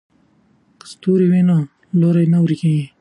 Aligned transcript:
که 0.79 0.85
ستوری 0.91 1.27
وي 1.31 1.41
نو 1.49 1.57
لوری 1.99 2.25
نه 2.33 2.37
ورکیږي. 2.41 2.85